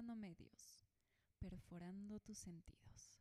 [0.00, 0.86] Urbano-Medios,
[1.38, 3.20] perforando tus sentidos.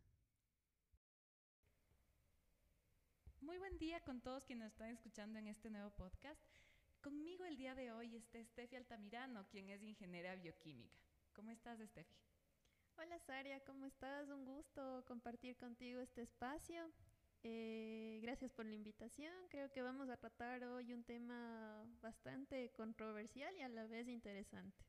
[3.42, 6.42] Muy buen día con todos quienes nos están escuchando en este nuevo podcast.
[7.02, 11.02] Conmigo el día de hoy está Steffi Altamirano, quien es ingeniera bioquímica.
[11.34, 12.16] ¿Cómo estás, Steffi?
[12.98, 14.30] Hola, Saria, ¿cómo estás?
[14.30, 16.90] Un gusto compartir contigo este espacio.
[17.44, 19.34] Eh, gracias por la invitación.
[19.50, 24.89] Creo que vamos a tratar hoy un tema bastante controversial y a la vez interesante.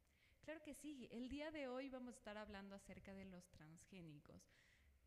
[0.50, 1.08] Claro que sí.
[1.12, 4.42] El día de hoy vamos a estar hablando acerca de los transgénicos.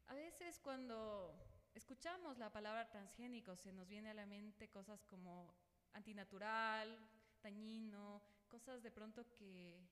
[0.08, 1.36] A veces cuando
[1.74, 5.54] escuchamos la palabra transgénico se nos viene a la mente cosas como
[5.92, 6.98] antinatural,
[7.44, 9.86] dañino, cosas de pronto que,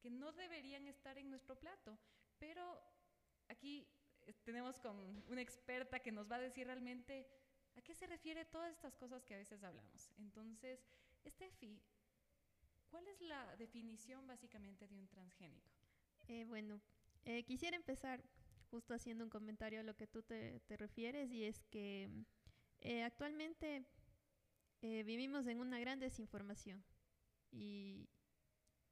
[0.00, 1.96] que no deberían estar en nuestro plato.
[2.36, 2.82] Pero
[3.46, 3.86] aquí
[4.42, 7.24] tenemos con una experta que nos va a decir realmente
[7.76, 10.10] a qué se refiere todas estas cosas que a veces hablamos.
[10.18, 10.84] Entonces,
[11.24, 11.80] Steffi,
[12.90, 15.70] ¿cuál es la definición básicamente de un transgénico?
[16.28, 16.80] Eh, bueno,
[17.24, 18.22] eh, quisiera empezar
[18.70, 22.10] justo haciendo un comentario a lo que tú te, refieres y es que
[22.80, 23.84] eh, actualmente
[24.80, 26.84] vivimos en una gran desinformación
[27.50, 28.08] y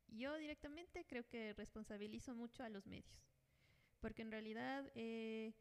[0.09, 3.27] yo directamente creo que responsabilizo mucho a los medios
[4.01, 5.53] porque en realidad eh,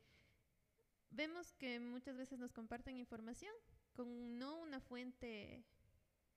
[1.09, 3.53] vemos que muchas veces nos comparten información
[3.93, 5.63] con no una fuente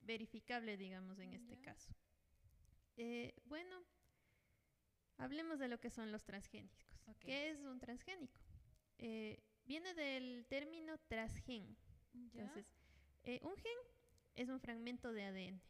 [0.01, 1.93] verificable, digamos, en este caso.
[2.97, 3.83] Eh, bueno,
[5.17, 6.85] hablemos de lo que son los transgénicos.
[7.19, 8.39] ¿Qué es un transgénico?
[8.97, 11.77] Eh, viene del término transgen.
[12.13, 12.65] Entonces,
[13.41, 13.77] un gen
[14.35, 15.61] es un fragmento de ADN.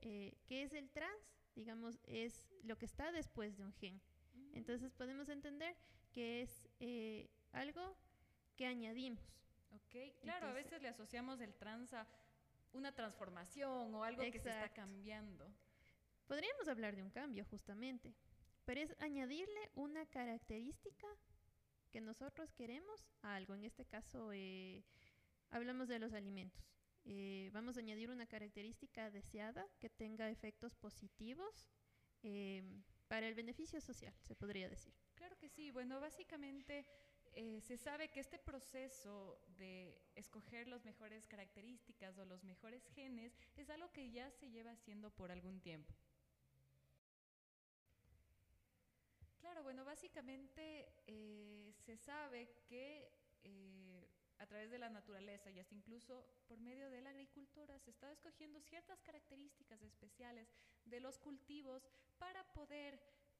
[0.00, 1.34] ¿Qué es el trans?
[1.54, 4.00] Digamos, es lo que está después de un gen.
[4.52, 5.76] Entonces podemos entender
[6.12, 7.96] que es eh, algo
[8.56, 9.22] que añadimos.
[9.70, 12.08] Ok, claro, a veces le asociamos el trans a
[12.76, 15.50] una transformación o algo que se está cambiando.
[16.26, 18.14] Podríamos hablar de un cambio justamente,
[18.64, 21.06] pero es añadirle una característica
[21.90, 23.54] que nosotros queremos a algo.
[23.54, 24.84] En este caso, eh,
[25.50, 26.64] hablamos de los alimentos.
[27.04, 31.68] Eh, vamos a añadir una característica deseada que tenga efectos positivos
[33.06, 34.92] para el beneficio social, se podría decir.
[35.14, 35.70] Claro que sí.
[35.70, 36.84] Bueno, básicamente
[37.38, 43.36] eh, se sabe que este proceso de escoger las mejores características o los mejores genes
[43.56, 45.94] es algo que ya se lleva haciendo por algún tiempo.
[49.38, 53.12] Claro, bueno, básicamente eh, se sabe que
[53.44, 54.08] eh,
[54.38, 58.10] a través de la naturaleza y hasta incluso por medio de la agricultura se está
[58.10, 60.48] escogiendo ciertas características especiales
[60.86, 61.86] de los cultivos
[62.18, 62.98] para poder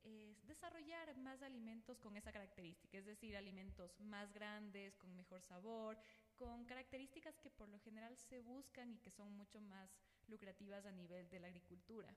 [0.09, 5.99] eh, desarrollar más alimentos con esa característica, es decir, alimentos más grandes, con mejor sabor,
[6.37, 9.91] con características que por lo general se buscan y que son mucho más
[10.29, 12.15] lucrativas a nivel de la agricultura.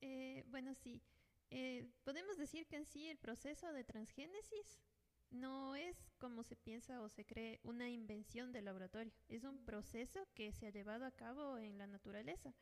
[0.00, 1.02] Eh, bueno, sí.
[1.50, 4.80] Eh, podemos decir que en sí el proceso de transgénesis
[5.30, 10.28] no es como se piensa o se cree una invención del laboratorio, es un proceso
[10.34, 12.54] que se ha llevado a cabo en la naturaleza,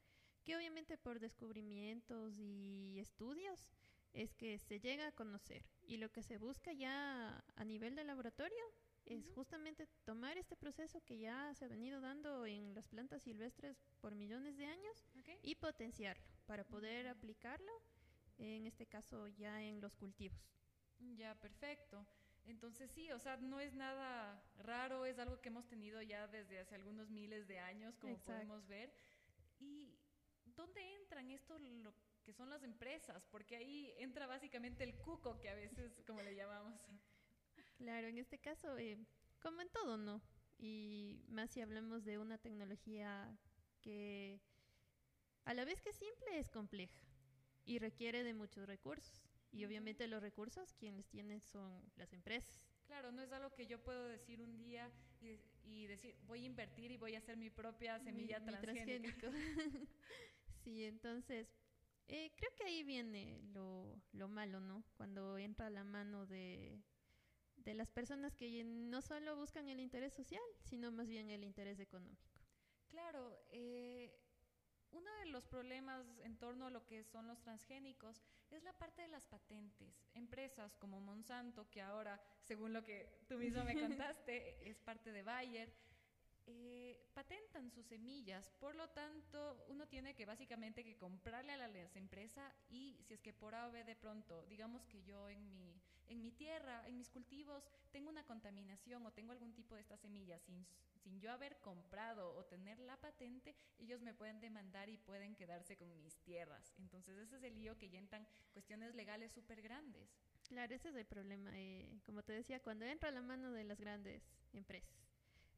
[0.43, 3.69] que obviamente por descubrimientos y estudios
[4.13, 8.05] es que se llega a conocer y lo que se busca ya a nivel de
[8.05, 8.65] laboratorio
[9.05, 13.77] es justamente tomar este proceso que ya se ha venido dando en las plantas silvestres
[14.01, 15.07] por millones de años
[15.43, 17.71] y potenciarlo para poder aplicarlo,
[18.39, 20.41] en este caso ya en los cultivos.
[21.17, 22.05] Ya, perfecto.
[22.47, 26.61] Entonces sí, o sea, no es nada raro, es algo que hemos tenido ya desde
[26.61, 28.93] hace algunos miles de años, como podemos ver.
[29.59, 29.99] ¿Y
[30.45, 31.93] dónde entran esto lo
[32.27, 33.25] que son las empresas?
[33.31, 36.75] Porque ahí entra básicamente el cuco, que a veces, como le llamamos.
[37.79, 38.99] Claro, en este caso, eh,
[39.41, 40.21] como en todo, ¿no?
[40.59, 43.39] Y más si hablamos de una tecnología
[43.81, 44.41] que
[45.45, 46.99] a la vez que es simple es compleja
[47.65, 49.23] y requiere de muchos recursos.
[49.53, 52.67] Y obviamente los recursos quienes tienen son las empresas.
[52.87, 56.91] Claro, no es algo que yo puedo decir un día y, decir, voy a invertir
[56.91, 59.31] y voy a hacer mi propia semilla transgénica.
[60.65, 61.49] sí, entonces,
[62.09, 64.85] eh, creo que ahí viene lo, lo, malo, ¿no?
[64.97, 66.81] Cuando entra la mano de,
[67.57, 71.81] de las personas que no solo buscan el interés social, sino más bien el interés
[71.81, 72.31] económico.
[72.89, 74.17] Claro, eh,
[74.93, 79.03] uno de los problemas en torno a lo que son los transgénicos es la parte
[79.03, 80.07] de las patentes.
[80.15, 83.75] Empresas como Monsanto, que ahora, según lo que tú mismo me
[84.15, 85.73] contaste, es parte de Bayer,
[86.47, 88.51] eh, patentan sus semillas.
[88.61, 93.21] Por lo tanto, uno tiene que básicamente que comprarle a la empresa y si es
[93.21, 96.87] que por A o B de pronto, digamos que yo en mi, en mi tierra,
[96.87, 100.67] en mis cultivos, tengo una contaminación o tengo algún tipo de esta semilla sin,
[101.03, 105.77] sin yo haber comprado o tener la patente, ellos me pueden demandar y pueden quedarse
[105.77, 106.75] con mis tierras.
[106.79, 110.09] Entonces ese es el lío que ya entran cuestiones legales súper grandes.
[110.49, 111.51] Claro, ese es el problema.
[111.55, 114.23] Eh, como te decía, cuando entra la mano de las grandes
[114.53, 115.06] empresas.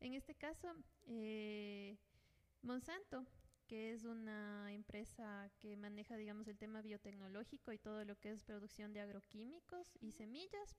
[0.00, 0.72] En este caso,
[1.06, 1.96] eh,
[2.62, 3.26] Monsanto,
[3.66, 8.44] que es una empresa que maneja, digamos, el tema biotecnológico y todo lo que es
[8.44, 10.76] producción de agroquímicos y semillas,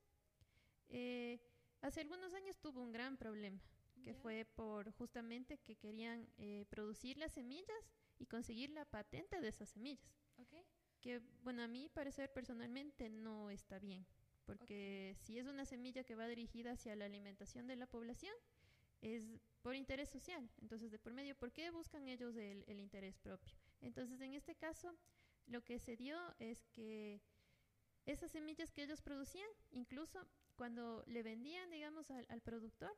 [0.88, 1.40] eh,
[1.82, 3.62] hace algunos años tuvo un gran problema,
[4.04, 6.28] que fue por justamente que querían
[6.70, 10.16] producir las semillas y conseguir la patente de esas semillas.
[11.02, 14.06] Que, bueno, a mí parecer personalmente no está bien,
[14.46, 18.34] porque si es una semilla que va dirigida hacia la alimentación de la población,
[19.02, 19.24] es
[19.62, 20.50] por interés social.
[20.62, 23.56] Entonces, de por medio, ¿por qué buscan ellos el, el interés propio?
[23.82, 24.96] Entonces, en este caso,
[25.48, 27.22] lo que se dio es que
[28.06, 30.26] esas semillas que ellos producían, incluso
[30.56, 32.96] cuando le vendían, digamos, al, al productor,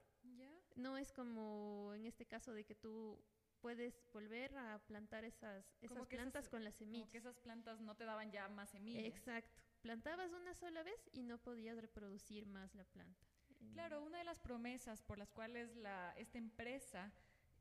[0.76, 3.20] no es como en este caso de que tú
[3.60, 7.04] puedes volver a plantar esas, esas plantas con las semillas.
[7.04, 9.06] Como que esas plantas no te daban ya más semillas.
[9.06, 9.62] Exacto.
[9.82, 13.28] Plantabas una sola vez y no podías reproducir más la planta.
[13.74, 15.70] Claro, una de las promesas por las cuales
[16.18, 17.12] esta empresa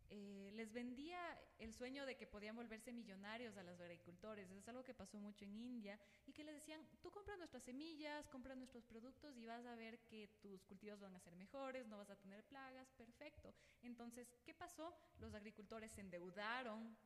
[0.08, 1.20] eh, les vendía
[1.58, 4.50] el sueño de que podían volverse millonarios a los agricultores.
[4.50, 8.28] Es algo que pasó mucho en India y que les decían, tú compras nuestras semillas,
[8.28, 11.98] compras nuestros productos y vas a ver que tus cultivos van a ser mejores, no
[11.98, 13.54] vas a tener plagas, perfecto.
[13.82, 14.92] Entonces, ¿qué pasó?
[15.20, 16.96] Los agricultores se endeudaron.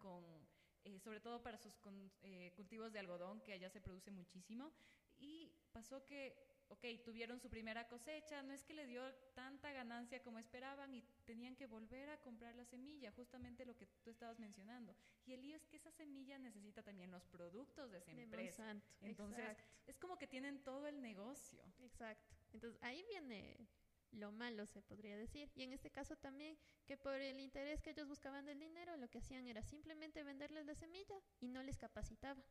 [0.85, 1.75] Eh, sobre todo para sus
[2.23, 4.71] eh, cultivos de algodón, que allá se produce muchísimo,
[5.17, 9.03] y pasó que ok, tuvieron su primera cosecha, no es que le dio
[9.35, 13.87] tanta ganancia como esperaban y tenían que volver a comprar la semilla, justamente lo que
[14.03, 14.95] tú estabas mencionando.
[15.25, 18.77] Y el lío es que esa semilla necesita también los productos de esa empresa.
[19.01, 19.57] Entonces,
[19.87, 21.65] es como que tienen todo el negocio.
[21.81, 22.35] Exacto.
[22.53, 23.69] Entonces, ahí viene
[24.13, 25.51] lo malo, se podría decir.
[25.55, 26.57] Y en este caso también,
[26.87, 30.67] que por el interés que ellos buscaban del dinero, lo que hacían era simplemente venderles
[30.67, 32.43] la semilla y no les capacitaba.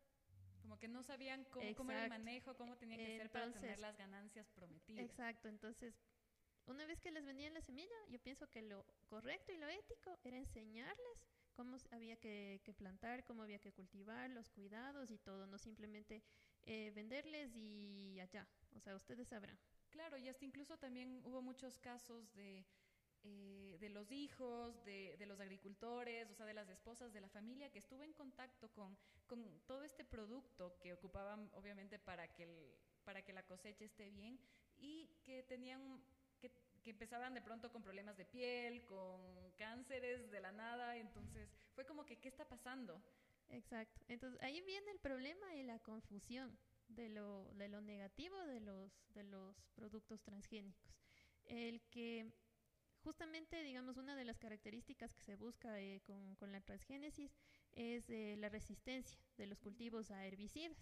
[0.64, 1.44] Como que no sabían
[1.76, 5.04] cómo, era el manejo, cómo tenía que ser para tener las ganancias prometidas.
[5.04, 5.94] Exacto, entonces,
[6.68, 10.18] una vez que les vendían la semilla, yo pienso que lo correcto y lo ético
[10.24, 15.58] era enseñarles cómo había que, plantar, cómo había que cultivar, los cuidados y todo, no
[15.58, 16.24] simplemente
[16.64, 18.48] eh, venderles y allá.
[18.74, 19.60] O sea, ustedes sabrán.
[19.90, 22.66] Claro, y hasta incluso también hubo muchos casos de
[23.24, 27.30] eh, de los hijos, de, de, los agricultores, o sea, de las esposas de la
[27.30, 28.98] familia, que estuvo en contacto con,
[29.28, 34.10] con todo este producto que ocupaban, obviamente, para que, el, para que la cosecha esté
[34.10, 34.40] bien
[34.78, 36.02] y que tenían,
[36.40, 36.52] que,
[36.84, 41.86] que empezaban de pronto con problemas de piel, con cánceres de la nada, entonces fue
[41.86, 43.02] como que, ¿qué está pasando?
[43.50, 48.60] Exacto, entonces ahí viene el problema y la confusión de lo, de lo negativo de
[48.60, 50.94] los, de los productos transgénicos.
[51.46, 52.32] El que
[53.04, 57.32] justamente, digamos, una de las características que se busca eh, con, con, la transgénesis
[57.74, 60.78] es eh, la resistencia de los cultivos a herbicidas.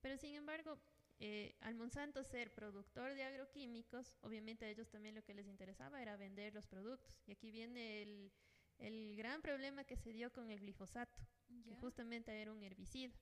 [0.00, 0.78] Pero sin embargo,
[1.18, 6.02] eh, al Monsanto ser productor de agroquímicos, obviamente a ellos también lo que les interesaba
[6.02, 7.20] era vender los productos.
[7.26, 8.32] Y aquí viene el,
[8.78, 11.18] el gran problema que se dio con el glifosato,
[11.64, 13.14] que justamente era un herbicida.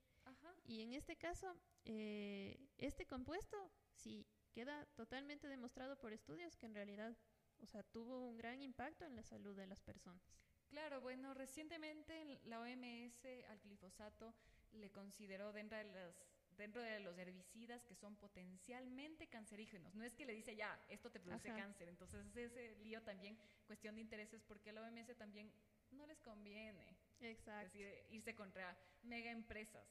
[0.65, 3.57] Y en este caso, este compuesto
[3.95, 7.17] sí queda totalmente demostrado por estudios que en realidad
[7.61, 10.23] o sea, tuvo un gran impacto en la salud de las personas.
[10.69, 14.35] Claro, bueno, recientemente la OMS al glifosato
[14.73, 16.15] le consideró dentro de los,
[16.57, 19.95] dentro de los herbicidas que son potencialmente cancerígenos.
[19.95, 21.89] No es que le dice ya, esto te produce cáncer.
[21.89, 25.51] Entonces ese lío también, cuestión de intereses, porque a la OMS también
[25.93, 26.97] no les conviene.
[27.21, 27.79] Exacto.
[28.11, 29.87] irse contra mega empresas.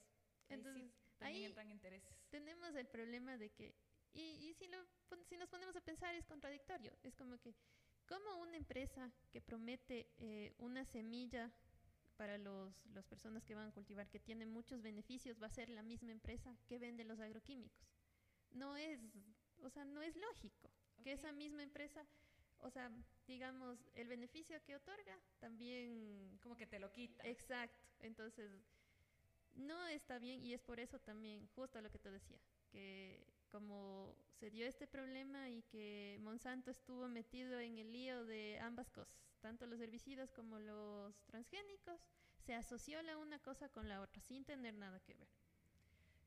[0.49, 2.15] Entonces, también entran intereses.
[2.29, 3.75] Tenemos el problema de que
[4.21, 4.77] y, si, lo,
[5.29, 6.91] si nos ponemos a pensar es contradictorio.
[7.03, 7.53] Es como que,
[8.07, 11.51] ¿cómo una empresa que promete eh, una semilla
[12.15, 15.69] para los, las personas que van a cultivar, que tiene muchos beneficios, va a ser
[15.69, 17.87] la misma empresa que vende los agroquímicos?
[18.51, 18.99] No es,
[19.61, 20.71] o sea, no es lógico
[21.03, 22.03] que esa misma empresa,
[22.59, 22.91] o sea,
[23.27, 26.39] digamos, el beneficio que otorga también...
[26.41, 27.23] Como que te lo quita.
[27.23, 27.87] Exacto.
[27.99, 28.51] Entonces,
[29.53, 32.39] no está bien y es por eso también, justo lo que te decía,
[32.71, 38.59] que como se dio este problema y que Monsanto estuvo metido en el lío de
[38.59, 41.99] ambas cosas, tanto los herbicidas como los transgénicos,
[42.45, 45.27] se asoció la una cosa con la otra sin tener nada que ver.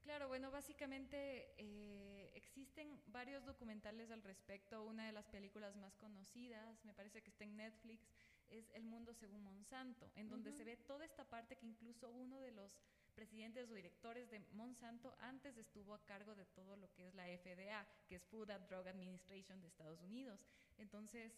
[0.02, 4.82] Claro, bueno, básicamente eh, existen varios documentales al respecto.
[4.82, 8.08] Una de las películas más conocidas, me parece que está en Netflix,
[8.48, 12.40] es El Mundo según Monsanto, en donde se ve toda esta parte que incluso uno
[12.40, 12.72] de los
[13.20, 17.26] presidentes o directores de Monsanto antes estuvo a cargo de todo lo que es la
[17.26, 20.40] FDA, que es Food and Drug Administration de Estados Unidos.
[20.78, 21.30] Entonces,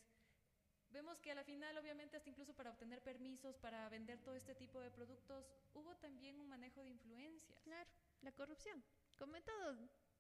[0.91, 4.55] vemos que a la final, obviamente, hasta incluso para obtener permisos, para vender todo este
[4.55, 7.59] tipo de productos, hubo también un manejo de influencias.
[7.63, 8.85] Claro, la corrupción.
[9.19, 9.43] Como en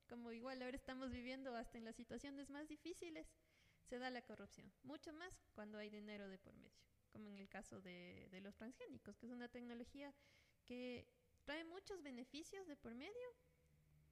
[0.09, 3.29] como igual ahora estamos viviendo hasta en las situaciones más difíciles,
[3.89, 4.73] se da la corrupción.
[4.83, 8.57] Mucho más cuando hay dinero de por medio, como en el caso de, de los
[8.57, 10.13] transgénicos, que es una tecnología
[10.65, 11.07] que
[11.45, 13.29] trae muchos beneficios de por medio,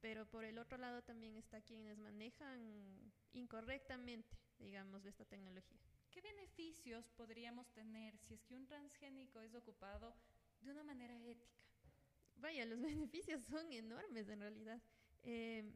[0.01, 5.79] pero por el otro lado también está quienes manejan incorrectamente, digamos, esta tecnología.
[6.11, 10.13] ¿Qué beneficios podríamos tener si es que un transgénico es ocupado
[10.61, 11.61] de una manera ética?
[12.35, 14.81] Vaya, los beneficios son enormes en realidad.
[15.23, 15.71] Eh,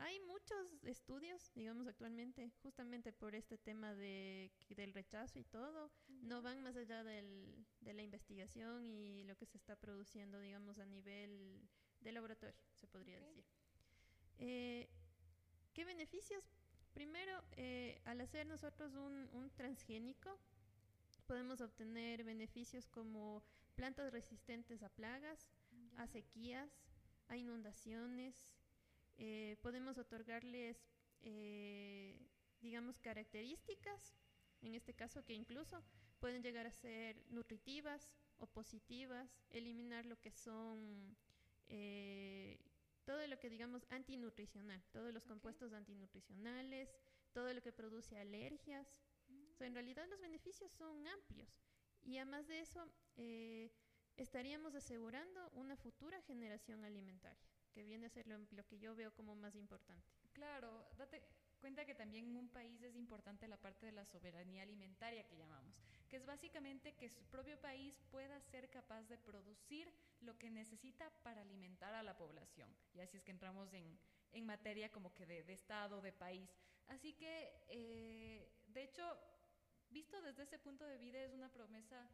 [0.00, 5.90] hay muchos estudios, digamos, actualmente, justamente por este tema de, del rechazo y todo,
[6.20, 10.78] no van más allá del, de la investigación y lo que se está produciendo, digamos,
[10.78, 11.68] a nivel
[12.00, 13.44] de laboratorio, se podría decir.
[14.38, 14.88] Eh,
[15.74, 16.44] ¿Qué beneficios?
[16.94, 20.38] Primero, eh, al hacer nosotros un, un transgénico,
[21.26, 23.42] podemos obtener beneficios como
[23.74, 25.48] plantas resistentes a plagas,
[25.96, 26.70] a sequías,
[27.28, 28.34] a inundaciones.
[29.18, 30.78] eh, podemos otorgarles,
[31.22, 32.18] eh,
[32.60, 34.14] digamos, características,
[34.62, 35.82] en este caso que incluso
[36.18, 41.16] pueden llegar a ser nutritivas o positivas, eliminar lo que son
[41.68, 42.58] eh,
[43.04, 45.28] todo lo que digamos antinutricional, todos los Ok.
[45.28, 46.94] compuestos antinutricionales,
[47.32, 49.02] todo lo que produce alergias.
[49.52, 51.48] O sea, en realidad los beneficios son amplios
[52.02, 52.86] y además de eso
[53.16, 53.70] eh,
[54.16, 59.12] estaríamos asegurando una futura generación alimentaria, que viene a ser lo, lo que yo veo
[59.14, 60.08] como más importante.
[60.32, 61.22] Claro, date
[61.60, 65.36] cuenta que también en un país es importante la parte de la soberanía alimentaria que
[65.36, 65.76] llamamos,
[66.08, 71.10] que es básicamente que su propio país pueda ser capaz de producir lo que necesita
[71.22, 72.74] para alimentar a la población.
[72.94, 73.98] Y así es que entramos en,
[74.32, 76.50] en materia como que de, de Estado, de país.
[76.88, 79.18] Así que, eh, de hecho,
[79.90, 82.08] visto desde ese punto de vida es una promesa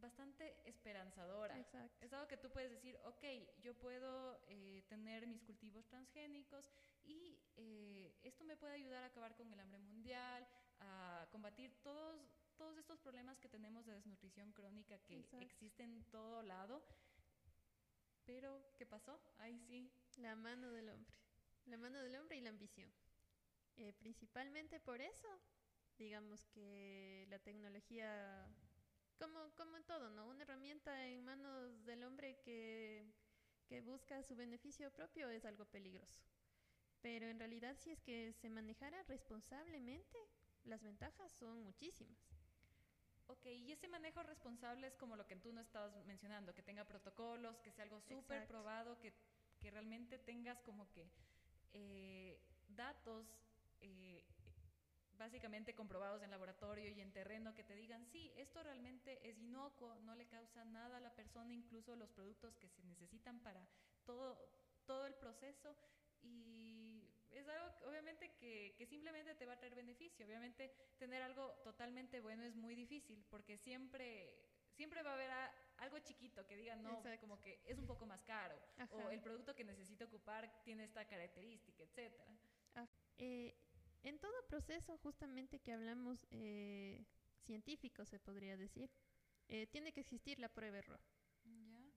[0.00, 1.58] bastante esperanzadora.
[1.58, 2.04] Exacto.
[2.04, 3.24] Es algo que tú puedes decir, ok,
[3.60, 6.70] yo puedo eh, tener mis cultivos transgénicos
[7.10, 10.46] y eh, esto me puede ayudar a acabar con el hambre mundial,
[10.80, 12.20] a combatir todos,
[12.56, 15.44] todos estos problemas que tenemos de desnutrición crónica que Exacto.
[15.44, 16.82] existen en todo lado.
[18.24, 19.20] Pero, ¿qué pasó?
[19.38, 19.90] Ahí sí.
[20.16, 21.12] La mano del hombre.
[21.66, 22.90] La mano del hombre y la ambición.
[23.76, 25.28] Eh, principalmente por eso,
[25.98, 28.46] digamos que la tecnología,
[29.18, 30.28] como, como en todo, ¿no?
[30.28, 33.06] Una herramienta en manos del hombre que,
[33.66, 36.20] que busca su beneficio propio es algo peligroso.
[37.02, 40.18] Pero en realidad, si es que se manejara responsablemente,
[40.64, 42.18] las ventajas son muchísimas.
[43.28, 46.84] Ok, y ese manejo responsable es como lo que tú no estabas mencionando, que tenga
[46.84, 49.12] protocolos, que sea algo súper probado, que,
[49.60, 51.08] que realmente tengas como que
[51.72, 53.26] eh, datos
[53.80, 54.24] eh,
[55.20, 59.94] básicamente comprobados en laboratorio y en terreno que te digan, sí, esto realmente es inocuo,
[60.00, 63.68] no le causa nada a la persona, incluso los productos que se necesitan para
[64.06, 64.38] todo,
[64.86, 65.76] todo el proceso.
[66.22, 66.69] Y
[67.32, 70.26] es algo obviamente que, que simplemente te va a traer beneficio.
[70.26, 74.34] Obviamente tener algo totalmente bueno es muy difícil porque siempre,
[74.72, 77.20] siempre va a haber a- algo chiquito que diga, no, Exacto.
[77.20, 78.56] como que es un poco más caro
[78.90, 79.12] o Ajá.
[79.12, 82.24] el producto que necesito ocupar tiene esta característica, etcétera.
[83.18, 83.54] Eh,
[84.02, 87.04] en todo proceso, justamente que hablamos eh,
[87.44, 88.90] científico, se podría decir,
[89.48, 91.00] eh, tiene que existir la prueba-error.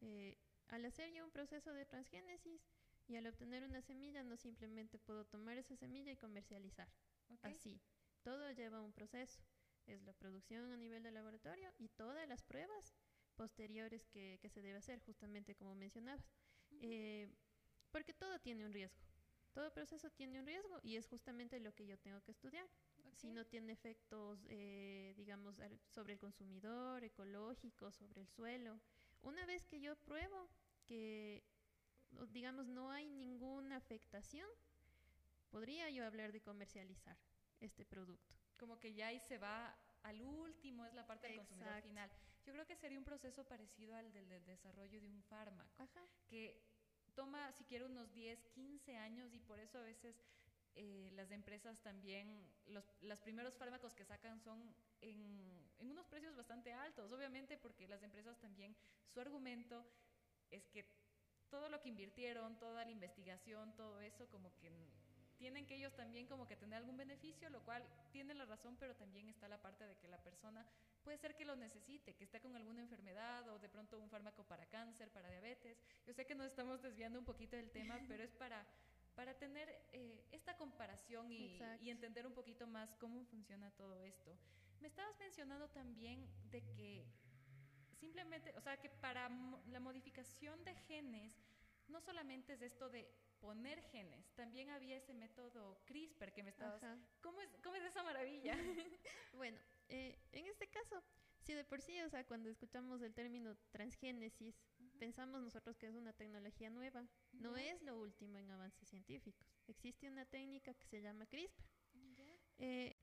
[0.02, 0.38] Eh,
[0.68, 2.62] al hacer yo un proceso de transgénesis
[3.08, 6.88] y al obtener una semilla, no simplemente puedo tomar esa semilla y comercializar.
[7.30, 7.46] Ok.
[7.46, 7.80] Así.
[8.24, 9.40] Todo lleva un proceso.
[9.86, 12.96] Es la producción a nivel de laboratorio y todas las pruebas
[13.36, 16.26] posteriores que, que se debe hacer, justamente como mencionabas.
[16.72, 16.80] Ujú.
[16.82, 17.30] Eh,
[17.92, 19.02] porque todo tiene un riesgo.
[19.54, 22.68] Todo proceso tiene un riesgo y es justamente lo que yo tengo que estudiar.
[23.14, 23.36] Si Ok.
[23.36, 25.56] no tiene efectos, eh, digamos,
[25.90, 28.80] sobre el consumidor, ecológicos, sobre el suelo.
[29.22, 30.50] Una vez que yo pruebo
[30.86, 31.44] que,
[32.32, 34.50] digamos, no hay ninguna afectación,
[35.50, 37.18] podría yo hablar de comercializar
[37.60, 38.36] este producto.
[38.58, 42.10] como que ya ahí se va al último, es la parte del consumidor final.
[42.46, 46.06] Yo creo que sería un proceso parecido al del, del desarrollo de un fármaco, Ajá.
[46.28, 46.62] que
[47.16, 50.16] toma siquiera unos 10, 15 años y por eso a veces
[50.76, 56.36] eh, las empresas también, los, los primeros fármacos que sacan son en, en unos precios
[56.36, 58.76] bastante altos, obviamente porque las empresas también,
[59.14, 59.86] su argumento
[60.50, 60.86] es que
[61.54, 64.72] todo lo que invirtieron, toda la investigación, todo eso, como que
[65.38, 68.96] tienen que ellos también como que tener algún beneficio, lo cual tiene la razón, pero
[68.96, 70.66] también está la parte de que la persona
[71.04, 74.44] puede ser que lo necesite, que esté con alguna enfermedad o de pronto un fármaco
[74.46, 75.78] para cáncer, para diabetes.
[76.08, 78.66] Yo sé que nos estamos desviando un poquito del tema, pero es para,
[79.14, 84.36] para tener eh, esta comparación y, y, entender un poquito más cómo funciona todo esto.
[84.82, 87.06] Me estabas mencionando también de que
[88.04, 89.30] simplemente, o sea, que para
[89.68, 91.34] la modificación de genes,
[91.88, 96.82] no solamente es esto de poner genes, también había ese método CRISPR que me estabas...
[97.22, 98.56] ¿Cómo es, ¿Cómo es esa maravilla?
[99.34, 99.58] bueno,
[99.88, 101.02] eh, en este caso,
[101.44, 104.56] si de por sí, o sea, cuando escuchamos el término transgénesis,
[105.00, 107.06] pensamos nosotros que es una tecnología nueva.
[107.32, 109.48] No es lo último en avances científicos.
[109.68, 111.64] Existe una técnica que se llama CRISPR.
[112.60, 112.96] Eh,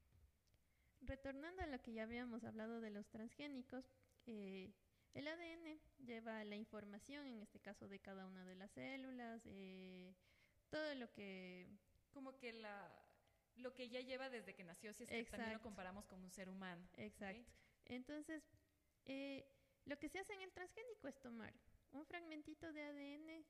[1.02, 3.84] retornando a lo que ya habíamos hablado de los transgénicos,
[4.26, 4.72] eh,
[5.14, 10.14] el ADN lleva la información, en este caso de cada una de las células, eh,
[10.70, 11.68] todo lo que...
[12.12, 12.90] Como que la,
[13.56, 16.30] lo que ya lleva desde que nació, si es que también lo comparamos con un
[16.30, 16.88] ser humano.
[16.96, 17.52] Exacto.
[17.84, 18.42] Entonces,
[19.04, 19.46] eh,
[19.84, 21.54] lo que se hace en el transgénico es tomar
[21.92, 23.44] un fragmentito de ADN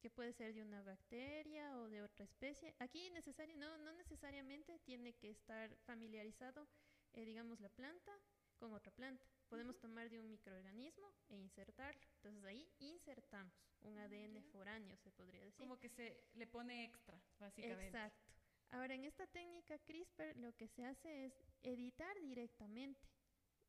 [0.00, 2.74] que puede ser de una bacteria o de otra especie.
[2.78, 6.68] Aquí necesario, no, no necesariamente tiene que estar familiarizado,
[7.12, 8.12] eh, digamos, la planta
[8.58, 9.24] con otra planta.
[9.48, 12.02] Podemos tomar de un microorganismo e insertarlo.
[12.16, 15.58] Entonces ahí insertamos un ADN foráneo, se podría decir.
[15.58, 17.86] Como que se le pone extra, básicamente.
[17.86, 18.24] Exacto.
[18.70, 23.08] Ahora, en esta técnica CRISPR lo que se hace es editar directamente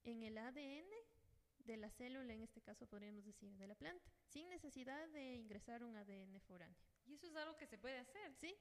[0.04, 0.90] en el ADN
[1.60, 5.84] de la célula, en este caso podríamos decir de la planta, sin necesidad de ingresar
[5.84, 6.78] un ADN foráneo.
[7.06, 8.34] ¿Y eso es algo que se puede hacer?
[8.36, 8.56] Sí,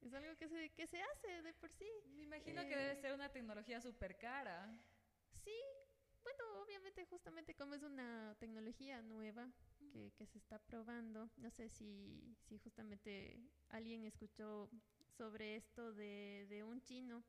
[0.00, 1.88] es algo que se, que se hace de por sí.
[2.08, 4.74] Me imagino que debe eh, ser una tecnología súper cara.
[5.44, 5.54] Sí,
[6.22, 9.50] bueno, obviamente justamente como es una tecnología nueva
[9.92, 14.70] que, que, se está probando, no sé si, si justamente alguien escuchó
[15.16, 17.24] sobre esto de, de un chino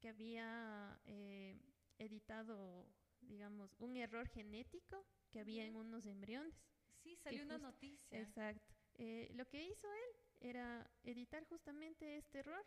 [0.00, 1.58] que había eh,
[1.98, 2.86] editado,
[3.22, 6.54] digamos, un error genético que había en unos embriones.
[7.02, 8.20] Sí, salió una noticia.
[8.20, 8.74] Exacto.
[8.96, 12.64] Eh, lo que hizo él era editar justamente este error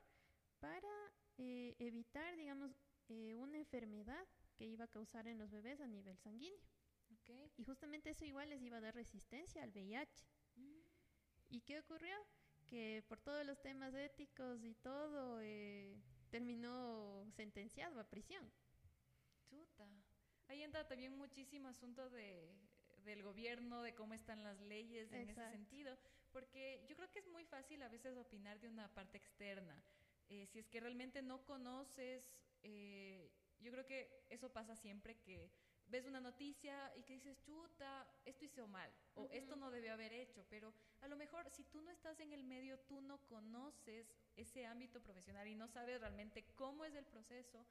[0.60, 2.72] para eh, evitar, digamos,
[3.10, 6.60] una enfermedad que iba a causar en los bebés a nivel sanguíneo.
[7.58, 10.28] Y justamente eso igual les iba a dar resistencia al VIH.
[10.56, 10.80] Mm.
[11.50, 12.16] ¿Y qué ocurrió?
[12.68, 15.96] Que por todos los temas éticos y todo, eh,
[16.30, 18.50] terminó sentenciado a prisión.
[19.46, 19.88] Chuta.
[20.48, 22.50] Ahí entra también muchísimo asunto de,
[23.04, 25.98] del gobierno, de cómo están las leyes en ese sentido,
[26.32, 29.82] porque yo creo que es muy fácil a veces opinar de una parte externa.
[30.30, 32.30] Eh, si es que realmente no conoces
[32.64, 35.52] eh, yo creo que eso pasa siempre que
[35.88, 40.14] ves una noticia y que dices, chuta, esto hizo mal o esto no debió haber
[40.14, 44.08] hecho, pero a lo mejor si tú no estás en el medio, tú no conoces
[44.36, 47.66] ese ámbito profesional y no sabes realmente cómo es el proceso,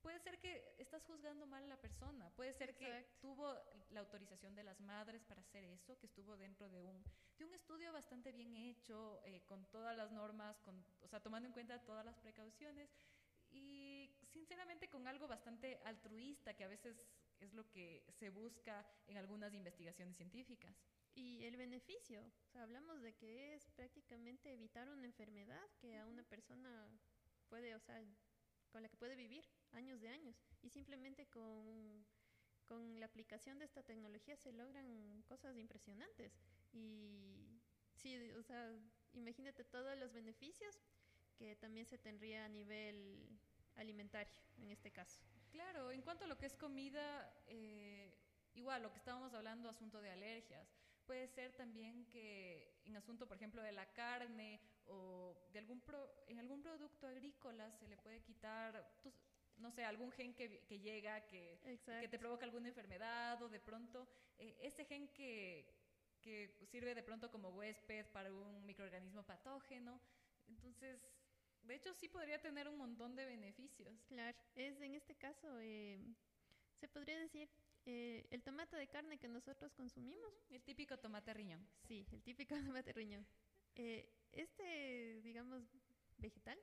[0.00, 3.54] puede ser que estás juzgando mal a la persona, puede ser que tuvo
[3.90, 7.04] la autorización de las madres para hacer eso, que estuvo dentro de un,
[7.38, 11.46] de un estudio bastante bien hecho, eh, con todas las normas, con, o sea, tomando
[11.46, 12.90] en cuenta todas las precauciones
[13.50, 16.96] y sinceramente con algo bastante altruista, que a veces
[17.40, 20.76] es lo que se busca en algunas investigaciones científicas.
[21.14, 26.06] Y el beneficio, o sea, hablamos de que es prácticamente evitar una enfermedad que a
[26.06, 26.88] una persona
[27.48, 28.02] puede, o sea,
[28.70, 30.36] con la que puede vivir años de años.
[30.62, 32.06] Y simplemente con,
[32.66, 36.32] con la aplicación de esta tecnología se logran cosas impresionantes.
[36.72, 37.60] Y
[37.96, 38.78] sí, o sea,
[39.12, 40.78] imagínate todos los beneficios
[41.36, 43.40] que también se tendría a nivel
[43.80, 45.20] alimentario en este caso.
[45.50, 48.14] Claro, en cuanto a lo que es comida, eh,
[48.54, 50.68] igual lo que estábamos hablando, asunto de alergias,
[51.06, 55.82] puede ser también que en asunto, por ejemplo, de la carne o de algún
[56.28, 58.88] en algún producto agrícola se le puede quitar,
[59.56, 63.58] no sé, algún gen que, que llega, que, que, te provoca alguna enfermedad o de
[63.58, 65.74] pronto eh, ese gen que,
[66.22, 70.00] que sirve de pronto como huésped para un microorganismo patógeno.
[70.48, 71.00] Entonces,
[71.62, 73.94] de hecho, sí podría tener un montón de beneficios.
[74.08, 75.98] Claro, es en este caso, eh,
[76.78, 77.48] se podría decir,
[77.86, 80.32] eh, el tomate de carne que nosotros consumimos.
[80.50, 81.66] El típico tomate riñón.
[81.86, 83.26] Sí, el típico tomate riñón.
[83.76, 85.62] Eh, este, digamos,
[86.18, 86.58] vegetal,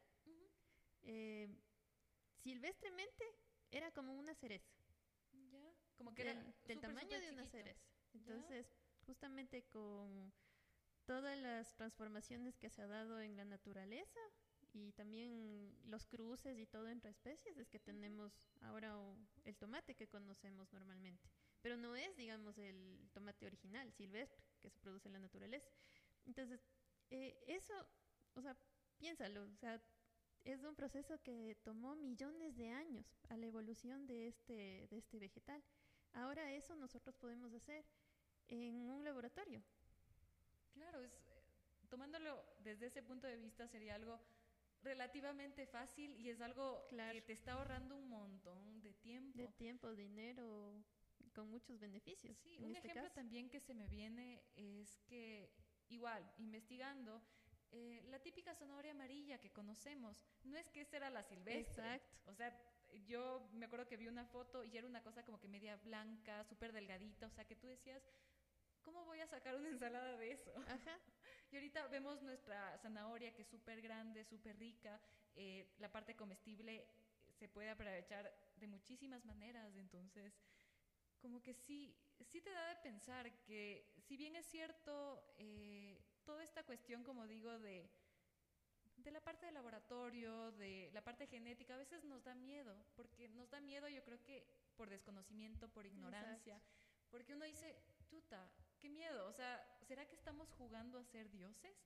[2.43, 3.23] silvestremente
[3.71, 4.71] era como una cereza.
[5.51, 6.33] Ya, como que era
[6.65, 7.87] del, tamaño de una cereza.
[8.13, 8.67] Entonces,
[9.05, 10.33] justamente con
[11.05, 14.19] todas las transformaciones que se ha dado en la naturaleza,
[14.77, 18.95] y también los cruces y todo entre especies es que tenemos ahora
[19.45, 21.29] el tomate que conocemos normalmente.
[21.61, 25.69] Pero no es, digamos, el tomate original, silvestre, que se produce en la naturaleza.
[26.25, 26.61] Entonces,
[27.09, 27.73] eh, eso,
[28.35, 28.55] o sea,
[28.97, 29.81] piénsalo, o sea,
[30.43, 35.19] es un proceso que tomó millones de años a la evolución de este, de este
[35.19, 35.61] vegetal.
[36.13, 37.85] Ahora eso nosotros podemos hacer
[38.47, 39.61] en un laboratorio.
[40.73, 41.11] Claro, es,
[41.89, 44.19] tomándolo desde ese punto de vista sería algo
[44.81, 49.37] relativamente fácil y es algo que te está ahorrando un montón de tiempo.
[49.37, 50.83] De tiempo, dinero,
[51.33, 52.37] con muchos beneficios.
[52.37, 55.51] Sí, un este ejemplo también que se me viene es que
[55.89, 57.21] igual, investigando,
[57.71, 61.95] eh, la típica zanahoria amarilla que conocemos, no es que esa era la silvestre.
[61.95, 62.31] Exacto.
[62.31, 62.57] O sea,
[63.05, 66.43] yo me acuerdo que vi una foto y era una cosa como que media blanca,
[66.43, 68.01] súper delgadita, o sea, que tú decías,
[68.81, 70.51] ¿cómo voy a sacar una ensalada de eso?
[70.67, 70.99] Ajá.
[71.51, 74.99] Y ahorita vemos nuestra zanahoria que es súper grande, súper rica,
[75.35, 76.87] eh, la parte comestible
[77.39, 80.33] se puede aprovechar de muchísimas maneras, entonces
[81.19, 86.43] como que sí, sí te da de pensar que si bien es cierto, eh, toda
[86.43, 87.89] esta cuestión, como digo, de,
[88.97, 93.29] de la parte del laboratorio, de la parte genética, a veces nos da miedo, porque
[93.29, 96.61] nos da miedo yo creo que por desconocimiento, por ignorancia,
[97.09, 101.77] porque uno dice, chuta, qué miedo, o sea, ¿será que estamos jugando a ser dioses?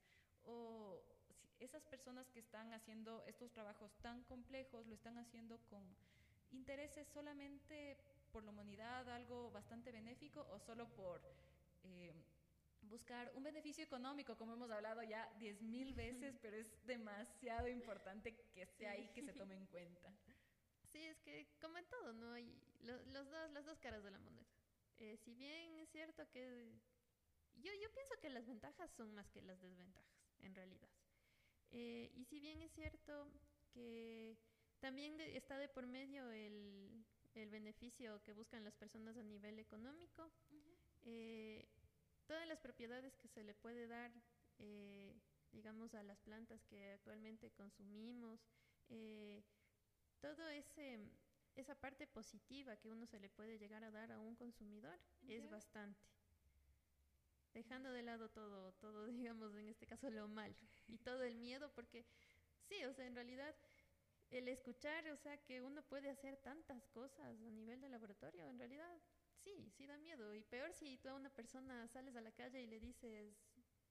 [0.44, 1.00] ¿O
[1.60, 5.84] esas personas que están haciendo estos trabajos tan complejos lo están haciendo con
[6.50, 7.96] intereses solamente
[8.32, 11.22] por la humanidad, algo bastante benéfico, o solo por
[11.84, 12.12] eh,
[12.82, 18.34] buscar un beneficio económico, como hemos hablado ya diez mil veces, pero es demasiado importante
[18.52, 20.12] que sea ahí, que se tome en cuenta.
[20.84, 22.32] Sí, es que como en todo, ¿no?
[22.32, 24.46] Hay los dos, las dos caras de la moneda.
[24.98, 26.91] Eh, si bien es cierto que...
[27.56, 30.88] Yo, yo pienso que las ventajas son más que las desventajas, en realidad.
[31.70, 33.30] Eh, y si bien es cierto
[33.72, 34.36] que
[34.80, 40.30] también está de por medio el, el beneficio que buscan las personas a nivel económico,
[41.04, 41.66] eh,
[42.26, 44.12] todas las propiedades que se le puede dar,
[44.58, 45.14] eh,
[45.52, 48.40] digamos, a las plantas que actualmente consumimos,
[48.88, 49.42] eh,
[50.20, 50.98] todo ese
[51.54, 55.50] esa parte positiva que uno se le puede llegar a dar a un consumidor es
[55.50, 56.00] bastante.
[57.52, 60.54] Dejando de lado todo, todo, digamos, en este caso lo mal
[60.88, 62.06] y todo el miedo, porque
[62.68, 63.54] sí, o sea, en realidad
[64.30, 68.58] el escuchar, o sea, que uno puede hacer tantas cosas a nivel de laboratorio, en
[68.58, 68.98] realidad
[69.36, 70.34] sí, sí da miedo.
[70.34, 73.36] Y peor si tú a una persona sales a la calle y le dices,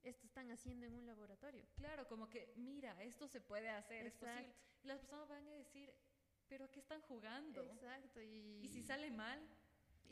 [0.01, 1.67] esto están haciendo en un laboratorio.
[1.75, 4.55] Claro, como que, mira, esto se puede hacer, es posible.
[4.83, 5.93] Y las personas van a decir,
[6.47, 7.63] pero ¿a qué están jugando?
[7.63, 8.21] Exacto.
[8.21, 9.39] Y, si sale mal.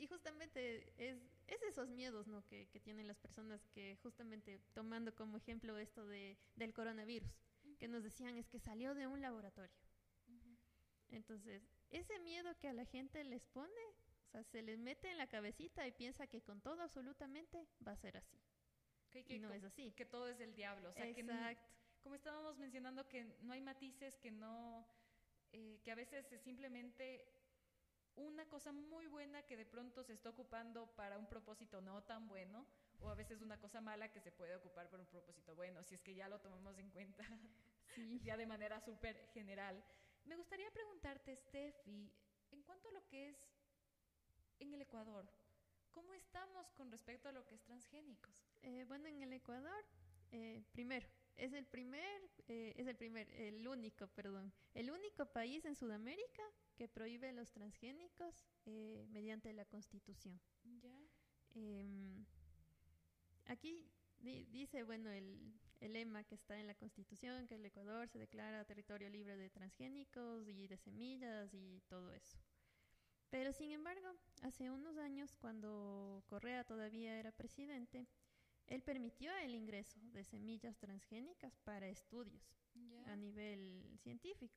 [0.00, 2.42] Y justamente es, es esos miedos ¿no?
[2.46, 7.30] que, que, tienen las personas que justamente tomando como ejemplo esto de, del coronavirus,
[7.78, 9.76] que nos decían es que salió de un laboratorio.
[11.10, 13.82] Entonces, ese miedo que a la gente les pone,
[14.28, 17.92] o sea, se les mete en la cabecita y piensa que con todo absolutamente va
[17.92, 18.40] a ser así.
[19.10, 19.92] Que, y no es así.
[19.92, 20.88] Que todo es el diablo.
[20.88, 21.62] O sea, Exacto.
[21.62, 24.86] Que como estábamos mencionando, que no hay matices, que no,
[25.52, 27.26] eh, que a veces es simplemente
[28.16, 32.28] una cosa muy buena que de pronto se está ocupando para un propósito no tan
[32.28, 32.66] bueno,
[33.00, 35.94] o a veces una cosa mala que se puede ocupar para un propósito bueno, si
[35.94, 37.24] es que ya lo tomamos en cuenta
[38.22, 39.82] ya de manera súper general.
[40.24, 42.10] Me gustaría preguntarte, Steffi,
[42.52, 43.36] en cuanto a lo que es
[44.58, 45.26] en el Ecuador,
[45.90, 48.30] ¿cómo estamos con respecto a lo que es transgénicos?
[48.62, 49.84] Eh, bueno, en el Ecuador,
[50.30, 51.06] eh, primero,
[51.40, 56.42] es el primer, eh, es el primer, el único, perdón, el único país en Sudamérica
[56.76, 58.46] que prohíbe los transgénicos
[59.08, 60.38] mediante la Constitución.
[60.82, 60.94] Ya.
[61.54, 62.24] Em,
[63.46, 68.18] aquí dice, bueno, el, el lema que está en la Constitución, que el Ecuador se
[68.18, 72.38] declara territorio libre de transgénicos y de semillas y todo eso.
[73.30, 74.08] Pero sin embargo,
[74.42, 78.06] hace unos años, cuando Correa todavía era presidente,
[78.70, 82.42] él permitió el ingreso de semillas transgénicas para estudios
[83.06, 84.56] a nivel científico.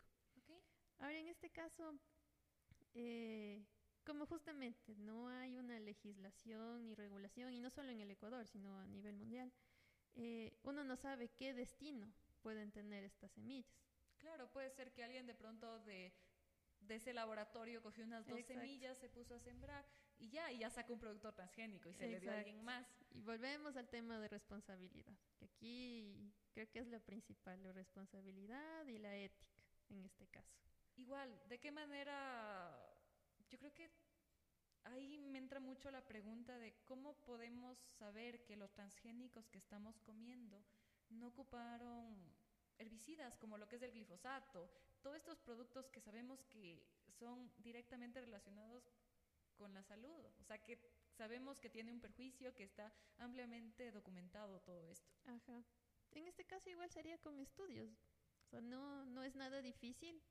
[1.00, 2.00] Ahora, en este caso,
[2.94, 3.66] eh,
[4.06, 8.80] como justamente no hay una legislación ni regulación, y no solo en el Ecuador, sino
[8.80, 9.52] a nivel mundial,
[10.16, 13.76] eh, uno no sabe qué destino pueden tener estas semillas.
[14.20, 16.14] Claro, puede ser que alguien de pronto de,
[16.82, 19.86] de ese laboratorio cogió unas dos semillas, se puso a sembrar
[20.20, 22.86] y ya, y ya sacó un producto transgénico y se le dio a alguien más.
[23.14, 28.88] Y volvemos al tema de responsabilidad, que aquí creo que es lo principal, la responsabilidad
[28.88, 30.58] y la ética en este caso.
[30.98, 32.72] Igual, ¿de qué manera?
[33.50, 33.90] Yo creo que
[34.86, 40.00] ahí me entra mucho la pregunta de cómo podemos saber que los transgénicos que estamos
[40.00, 40.64] comiendo
[41.10, 42.18] no ocuparon
[42.80, 44.70] herbicidas como lo que es el glifosato,
[45.02, 46.84] todos estos productos que sabemos que
[47.20, 48.90] son directamente relacionados
[49.56, 50.80] con la salud, o sea que
[51.18, 55.12] sabemos que tiene un perjuicio, que está ampliamente documentado todo esto.
[55.26, 55.64] Ajá.
[56.12, 57.90] En este caso igual sería con estudios.
[58.52, 60.22] O no, no es nada difícil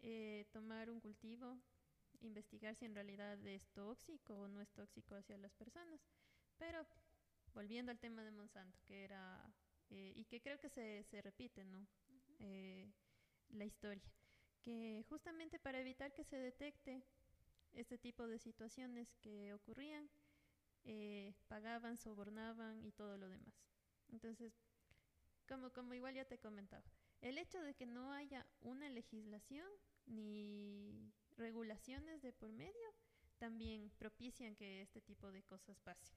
[0.00, 1.58] eh, tomar un cultivo,
[2.20, 6.00] investigar si en realidad es tóxico o no es tóxico hacia las personas.
[6.56, 6.84] Pero
[7.54, 9.52] volviendo al tema de Monsanto, que era,
[9.90, 11.86] eh, y que creo que se, se repite, ¿no?
[12.40, 12.90] Eh,
[13.50, 14.02] la historia,
[14.62, 17.02] que justamente para evitar que se detecte
[17.72, 20.08] este tipo de situaciones que ocurrían,
[20.84, 23.54] eh, pagaban, sobornaban y todo lo demás.
[24.08, 24.52] Entonces,
[25.46, 26.84] como, como igual ya te comentaba,
[27.20, 29.68] el hecho de que no haya una legislación
[30.06, 32.94] ni regulaciones de por medio
[33.38, 36.16] también propician que este tipo de cosas pasen.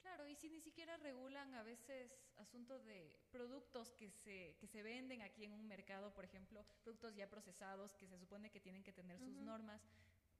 [0.00, 4.82] Claro, y si ni siquiera regulan a veces asuntos de productos que se, que se
[4.82, 8.82] venden aquí en un mercado, por ejemplo, productos ya procesados que se supone que tienen
[8.82, 9.82] que tener sus normas,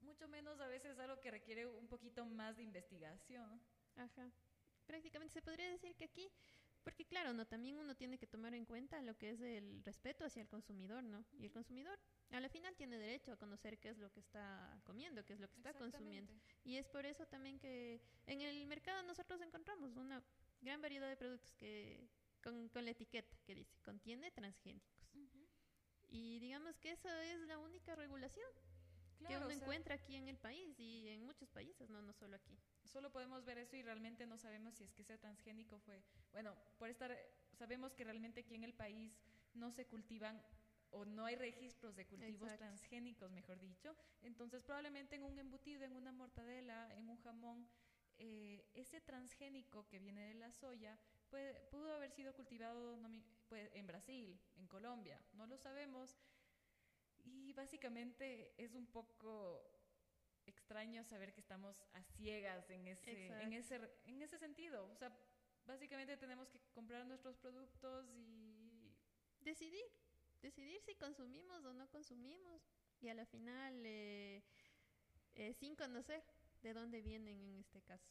[0.09, 3.61] mucho menos a veces algo que requiere un poquito más de investigación.
[3.95, 4.31] Ajá.
[4.87, 6.31] Prácticamente se podría decir que aquí,
[6.83, 10.25] porque claro, no también uno tiene que tomar en cuenta lo que es el respeto
[10.25, 11.23] hacia el consumidor, ¿no?
[11.37, 11.99] Y el consumidor
[12.31, 15.39] a la final tiene derecho a conocer qué es lo que está comiendo, qué es
[15.39, 16.33] lo que está consumiendo.
[16.63, 20.23] Y es por eso también que en el mercado nosotros encontramos una
[20.61, 22.09] gran variedad de productos que
[22.41, 25.07] con, con la etiqueta que dice contiene transgénicos.
[26.07, 28.47] Y digamos que esa es la única regulación
[29.27, 32.57] que uno encuentra aquí en el país y en muchos países, no, no solo aquí.
[32.83, 36.01] Solo podemos ver eso y realmente no sabemos si es que ese transgénico fue,
[36.31, 37.15] bueno, por estar,
[37.53, 39.11] sabemos que realmente aquí en el país
[39.53, 40.41] no se cultivan
[40.91, 43.95] o no hay registros de cultivos transgénicos, mejor dicho.
[44.21, 47.67] Entonces, probablemente en un embutido, en una mortadela, en un jamón,
[48.17, 50.97] eh, ese transgénico que viene de la soya
[51.29, 52.99] puede, pudo haber sido cultivado
[53.51, 56.15] en Brasil, en Colombia, no lo sabemos.
[57.25, 59.61] Y básicamente es un poco
[60.45, 64.89] extraño saber que estamos a ciegas en ese, en ese, en ese sentido.
[64.89, 65.15] O sea,
[65.65, 68.95] básicamente tenemos que comprar nuestros productos y...
[69.41, 69.85] Decidir,
[70.41, 72.61] decidir si consumimos o no consumimos.
[73.01, 74.43] Y a la final, eh,
[75.35, 76.21] eh, sin conocer
[76.61, 78.09] de dónde vienen en este caso.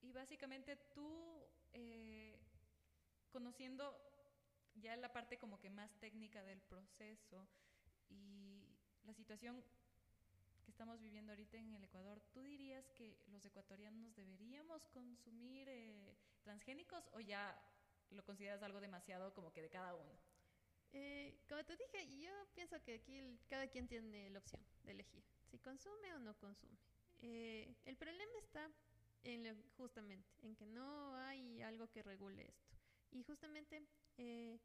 [0.00, 2.38] Y básicamente tú, eh,
[3.32, 4.07] conociendo
[4.80, 7.48] ya la parte como que más técnica del proceso
[8.08, 8.64] y
[9.04, 9.62] la situación
[10.64, 16.14] que estamos viviendo ahorita en el Ecuador, ¿tú dirías que los ecuatorianos deberíamos consumir eh,
[16.42, 17.58] transgénicos o ya
[18.10, 20.12] lo consideras algo demasiado como que de cada uno?
[20.92, 25.22] Eh, como te dije, yo pienso que aquí cada quien tiene la opción de elegir
[25.50, 26.78] si consume o no consume.
[27.20, 28.70] Eh, el problema está
[29.24, 32.77] en justamente en que no hay algo que regule esto.
[33.10, 33.82] Y justamente
[34.16, 34.58] eh,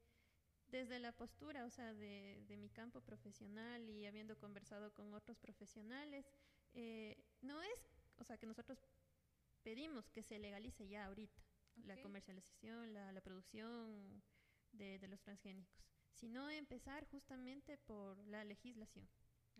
[0.67, 6.25] desde la postura, o sea, de, mi campo profesional y habiendo conversado con otros profesionales,
[6.73, 7.79] eh, no es,
[8.17, 8.79] o sea, que nosotros
[9.63, 11.41] pedimos que se legalice ya ahorita
[11.85, 14.21] la comercialización, la, producción
[14.71, 19.07] de, los transgénicos, sino empezar justamente por la legislación.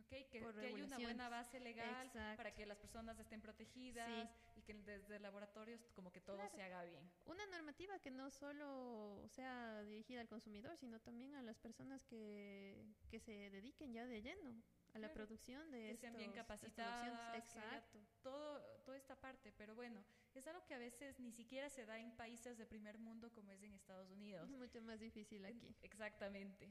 [0.07, 4.09] Okay, que, que hay una buena base legal para que las personas estén protegidas
[4.55, 7.09] y que desde laboratorios como que todo se haga bien.
[7.25, 12.85] Una normativa que no solo sea dirigida al consumidor, sino también a las personas que,
[13.09, 14.61] que se dediquen ya de lleno
[14.93, 20.03] a la producción de que sean bien capacitadas, exacto, todo toda esta parte, pero bueno,
[20.35, 23.51] es algo que a veces ni siquiera se da en países de primer mundo como
[23.51, 24.43] es en Estados Unidos.
[24.43, 25.75] Es mucho más difícil aquí.
[25.81, 26.69] Exactamente.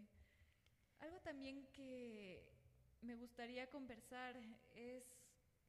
[1.01, 2.49] Algo también que
[3.03, 4.37] me gustaría conversar
[4.75, 5.05] es,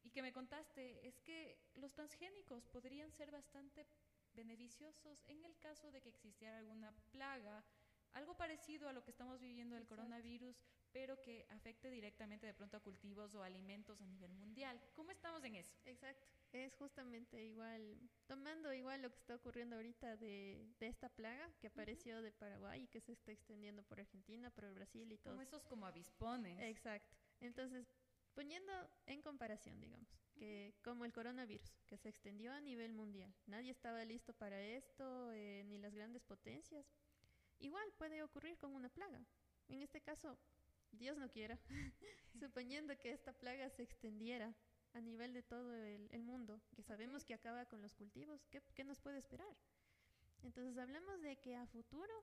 [0.02, 3.86] y que me contaste, es que los transgénicos podrían ser bastante
[4.34, 7.64] beneficiosos en el caso de que existiera alguna plaga,
[8.12, 10.56] algo parecido a lo que estamos viviendo del coronavirus,
[10.92, 14.80] pero que afecte directamente de pronto a cultivos o alimentos a nivel mundial.
[14.94, 15.74] ¿Cómo estamos en eso?
[15.84, 16.28] Exacto.
[16.52, 21.66] Es justamente igual, tomando igual lo que está ocurriendo ahorita de, de esta plaga que
[21.66, 25.32] apareció de Paraguay y que se está extendiendo por Argentina, por Brasil y todo.
[25.32, 26.60] Como esos como avispones.
[26.60, 27.23] Exacto.
[27.44, 27.86] Entonces,
[28.34, 28.72] poniendo
[29.06, 34.02] en comparación, digamos, que como el coronavirus, que se extendió a nivel mundial, nadie estaba
[34.04, 36.86] listo para esto, eh, ni las grandes potencias,
[37.60, 39.22] igual puede ocurrir con una plaga.
[39.68, 40.38] En este caso,
[40.92, 41.58] Dios no quiera,
[42.40, 44.54] suponiendo que esta plaga se extendiera
[44.94, 48.84] a nivel de todo el, mundo, que sabemos que acaba con los cultivos, ¿qué, ¿qué,
[48.84, 49.54] nos puede esperar?
[50.44, 52.14] Entonces hablamos de que a futuro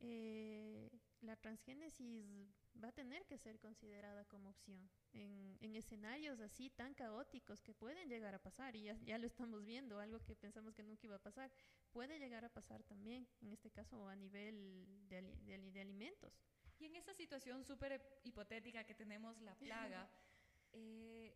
[0.00, 0.90] eh,
[1.22, 6.94] la transgénesis va a tener que ser considerada como opción en, en, escenarios así tan
[6.94, 10.74] caóticos que pueden llegar a pasar, y ya, ya, lo estamos viendo, algo que pensamos
[10.74, 11.50] que nunca iba a pasar,
[11.90, 16.38] puede llegar a pasar también, en este caso a nivel de, de, de alimentos.
[16.78, 20.08] Y en esa situación súper hipotética que tenemos la plaga,
[20.72, 21.34] eh,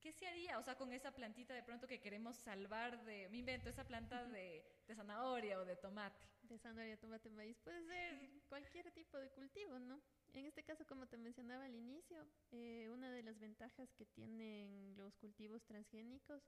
[0.00, 0.58] ¿qué se haría?
[0.58, 4.24] O sea, con esa plantita de pronto que queremos salvar de, me invento, esa planta
[4.24, 6.24] de, de zanahoria o de tomate.
[6.42, 7.58] De zanahoria, tomate, maíz.
[7.58, 10.00] Puede ser cualquier tipo de cultivo, ¿no?
[10.32, 14.94] En este caso, como te mencionaba al inicio, eh, una de las ventajas que tienen
[14.96, 16.42] los cultivos transgénicos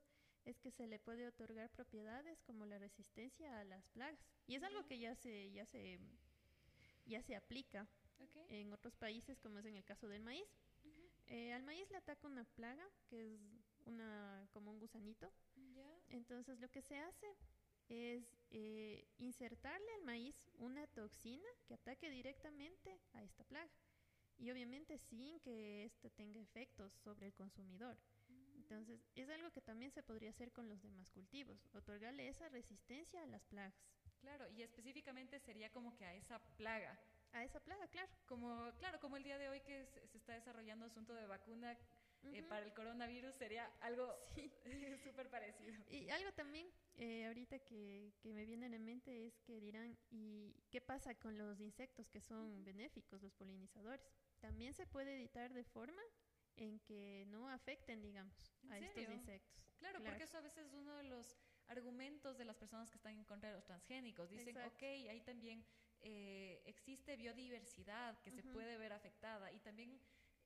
[0.45, 4.19] es que se le puede otorgar propiedades como la resistencia a las plagas.
[4.47, 5.99] Y es algo que ya se, ya se,
[7.05, 7.87] ya se aplica
[8.49, 10.47] en otros países, como es en el caso del maíz.
[11.27, 13.41] Eh, al maíz le ataca una plaga, que es
[13.85, 15.31] una, como un gusanito.
[16.09, 17.27] Entonces lo que se hace
[17.93, 23.71] es eh, insertarle al maíz una toxina que ataque directamente a esta plaga.
[24.37, 27.97] Y obviamente sin que éste tenga efectos sobre el consumidor.
[28.29, 28.57] Mm.
[28.57, 33.21] Entonces, es algo que también se podría hacer con los demás cultivos, otorgarle esa resistencia
[33.23, 33.73] a las plagas.
[34.19, 36.97] Claro, y específicamente sería como que a esa plaga.
[37.33, 38.09] A esa plaga, claro.
[38.25, 41.77] Como, claro, como el día de hoy que se está desarrollando asunto de vacuna
[42.31, 44.15] eh, para el coronavirus sería algo
[45.03, 45.73] súper parecido.
[45.89, 49.97] Y algo también, eh, ahorita que, que, me viene a la mente es que dirán,
[50.09, 54.05] ¿y qué pasa con los insectos que son benéficos, los polinizadores?
[54.39, 56.01] También se puede editar de forma
[56.55, 59.65] en que no afecten, digamos, a estos insectos.
[59.79, 63.17] Claro, porque eso a veces es uno de los argumentos de las personas que están
[63.17, 64.29] en contra de los transgénicos.
[64.29, 65.65] Dicen, ok, ahí también
[66.01, 69.99] eh, existe biodiversidad que se puede ver afectada y también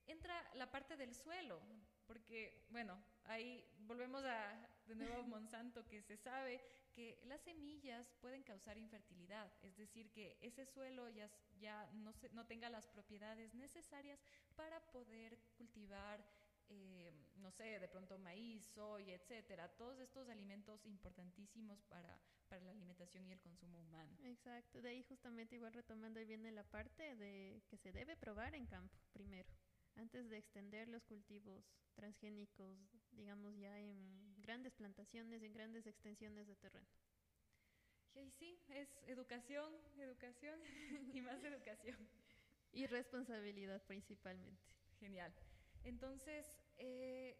[0.07, 1.61] entra la parte del suelo,
[2.05, 6.61] porque, bueno, ahí volvemos a, de nuevo a Monsanto, que se sabe
[6.93, 12.29] que las semillas pueden causar infertilidad, es decir, que ese suelo ya, ya no, se,
[12.29, 14.19] no tenga las propiedades necesarias
[14.55, 16.25] para poder cultivar,
[16.69, 22.71] eh, no sé, de pronto maíz, soya, etcétera, todos estos alimentos importantísimos para, para la
[22.71, 24.17] alimentación y el consumo humano.
[24.23, 28.55] Exacto, de ahí justamente igual retomando ahí viene la parte de que se debe probar
[28.55, 29.49] en campo primero
[29.97, 31.63] antes de extender los cultivos
[31.95, 32.77] transgénicos,
[33.11, 36.87] digamos ya en grandes plantaciones, en grandes extensiones de terreno.
[38.15, 40.59] Y sí, es educación, educación
[41.13, 41.97] y más educación.
[42.71, 44.61] Y responsabilidad principalmente.
[44.99, 45.33] Genial.
[45.83, 46.45] Entonces,
[46.77, 47.37] eh,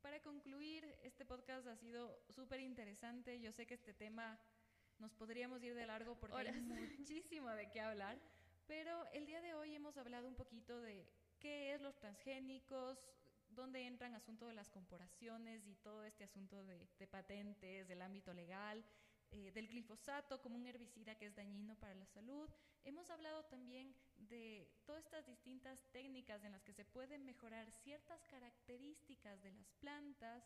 [0.00, 3.40] para concluir, este podcast ha sido súper interesante.
[3.40, 4.38] Yo sé que este tema
[4.98, 8.18] nos podríamos ir de largo porque hay muchísimo de qué hablar,
[8.66, 11.06] pero el día de hoy hemos hablado un poquito de
[11.44, 12.98] qué es los transgénicos,
[13.50, 18.82] dónde entran asunto de las corporaciones y todo este asunto de, patentes, del ámbito legal,
[19.30, 22.48] eh, del glifosato como un herbicida que es dañino para la salud.
[22.82, 28.24] Hemos hablado también de todas estas distintas técnicas en las que se pueden mejorar ciertas
[28.24, 30.42] características de las plantas.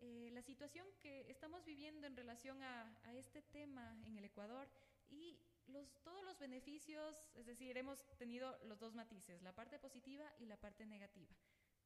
[0.00, 4.68] Eh, la situación que estamos viviendo en relación a, a este tema en el Ecuador
[5.10, 10.24] y los, todos los beneficios, es decir, hemos tenido los dos matices, la parte positiva
[10.38, 11.34] y la parte negativa.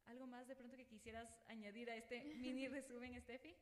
[0.06, 3.54] ¿Algo más de pronto que quisieras añadir a este mini resumen, Steffi?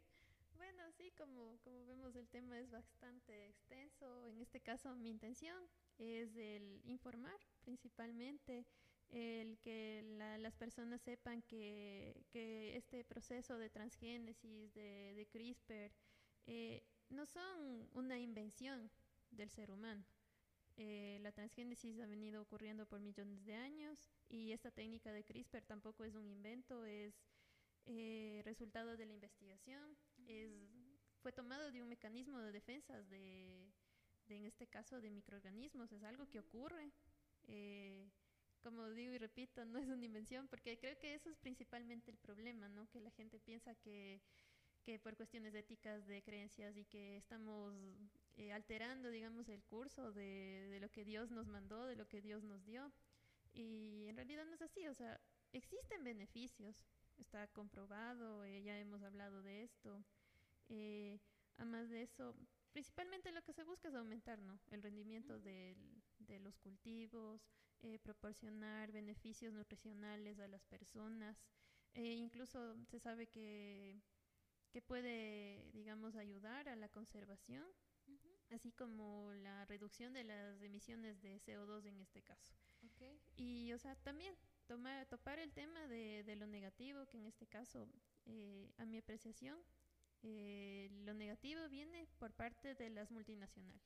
[0.57, 4.27] Bueno, sí, como, como vemos el tema es bastante extenso.
[4.29, 5.63] En este caso mi intención
[5.99, 8.65] es el informar principalmente,
[9.11, 10.03] el que
[10.39, 15.93] las personas sepan que, que, este proceso de transgénesis, de, de CRISPR,
[16.47, 18.91] eh, no son una invención,
[19.31, 20.05] del ser humano.
[20.79, 25.65] Eh, la transgénesis ha venido ocurriendo por millones de años y esta técnica de CRISPR
[25.65, 27.15] tampoco es un invento, es
[27.87, 30.53] eh, resultado de la investigación, es,
[31.23, 33.73] fue tomado de un mecanismo de defensa de,
[34.29, 36.93] en este caso, de microorganismos, es algo que ocurre.
[37.45, 38.11] Eh,
[38.63, 42.19] como digo y repito, no es una invención, porque creo que eso es principalmente el
[42.19, 42.89] problema, ¿no?
[42.89, 44.21] Que la gente piensa que,
[44.83, 47.73] que por cuestiones éticas, de creencias y que estamos
[48.37, 52.21] eh, alterando, digamos, el curso de, de, lo que Dios nos mandó, de lo que
[52.21, 52.93] Dios nos dio.
[53.55, 55.19] Y en realidad no es así, o sea,
[55.53, 56.85] existen beneficios,
[57.17, 60.05] está comprobado, eh, ya hemos hablado de esto.
[60.69, 61.19] Eh,
[61.57, 62.37] además de eso,
[62.73, 64.61] principalmente lo que se busca es aumentar ¿no?
[64.71, 65.75] el rendimiento de
[66.41, 67.41] los cultivos,
[68.03, 71.39] proporcionar beneficios nutricionales a las personas.
[71.95, 74.03] incluso se sabe que,
[74.71, 77.65] que puede, digamos, ayudar a la conservación
[78.51, 82.55] así como la reducción de las emisiones de CO2 en este caso.
[83.37, 84.35] Y, o sea, también
[84.67, 87.89] tomar, topar el tema de, de lo negativo, que en este caso,
[88.27, 89.59] eh, a mi apreciación,
[90.23, 93.83] eh, lo negativo viene por parte de las multinacionales,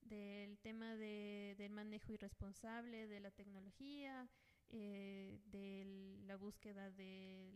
[0.00, 4.28] del tema de, del manejo irresponsable de la tecnología,
[4.68, 7.52] eh, de la búsqueda de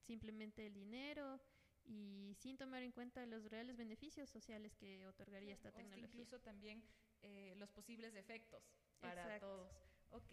[0.00, 1.40] simplemente el dinero,
[1.84, 6.06] y sin tomar en cuenta los reales beneficios sociales que otorgaría esta tecnología.
[6.06, 6.82] incluso también
[7.22, 8.62] eh, los posibles efectos
[9.00, 9.70] para todos.
[10.10, 10.32] Ok.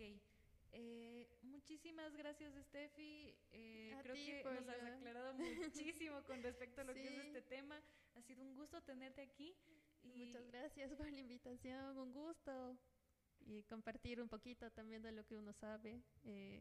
[0.74, 3.36] Eh, muchísimas gracias, Steffi.
[3.52, 7.82] Eh, creo que nos has aclarado muchísimo con respecto a lo que es este tema.
[8.16, 9.56] Ha sido un gusto tenerte aquí.
[10.04, 12.78] Muchas gracias por la invitación, un gusto
[13.46, 16.02] y compartir un poquito también de lo que uno sabe.
[16.24, 16.60] Eh,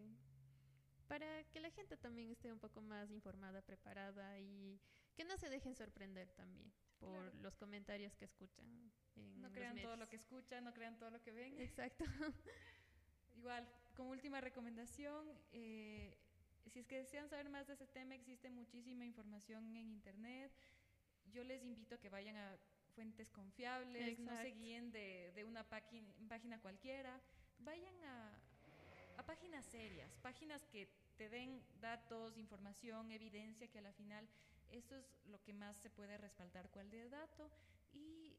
[1.11, 4.81] para que la gente también esté un poco más informada, preparada y
[5.17, 8.65] que no se dejen sorprender también por los comentarios que escuchan.
[9.17, 11.61] no crean todo lo que escuchan, no crean todo lo que ven.
[11.61, 12.05] Exacto.
[13.37, 16.17] Igual, como última recomendación, eh,
[16.69, 20.53] si es que desean saber más de ese tema, existe muchísima información en Internet.
[21.33, 22.57] Yo les invito a que vayan a
[22.95, 27.21] fuentes confiables, no se guíen de, de una página cualquiera,
[27.59, 28.39] vayan a,
[29.21, 34.27] a páginas serias, páginas que te den datos, información, evidencia, que a la final
[34.71, 37.51] eso es lo que más se puede respaldar cuál de dato
[37.93, 38.35] y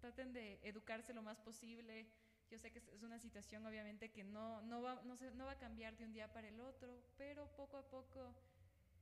[0.00, 2.06] traten de educarse lo más posible.
[2.48, 5.52] Yo sé que es una situación obviamente que no, no, va, no, se, no va
[5.52, 8.32] a cambiar de un día para el otro, pero poco a poco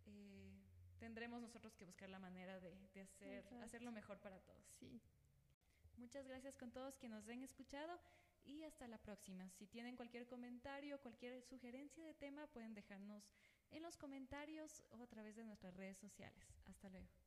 [0.07, 0.57] eh,
[0.99, 4.65] tendremos nosotros que buscar la manera de, de hacer, hacerlo mejor para todos.
[4.81, 5.01] Sí.
[5.99, 8.01] Muchas gracias con todos que nos han escuchado
[8.47, 9.49] y hasta la próxima.
[9.51, 13.29] Si tienen cualquier comentario, cualquier sugerencia de tema, pueden dejarnos
[13.71, 16.47] en los comentarios o a través de nuestras redes sociales.
[16.67, 17.26] Hasta luego.